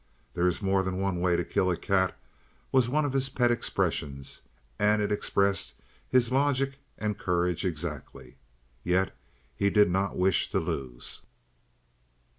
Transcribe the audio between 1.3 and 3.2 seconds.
to kill a cat," was one of